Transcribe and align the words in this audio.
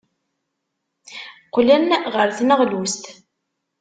Qqlen 1.45 1.89
ɣer 2.13 2.29
tneɣlust. 2.37 3.03